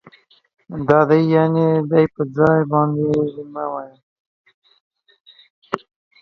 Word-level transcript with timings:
دا 0.87 0.99
دی 1.09 1.21
يعنې 1.33 1.67
دے 1.91 2.01
په 2.13 2.21
ځای 2.37 2.61
باندي 2.71 3.05
دي 3.35 3.43
مه 3.53 3.63
وايئ 3.71 3.97